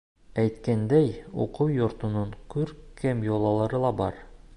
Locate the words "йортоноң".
1.75-2.31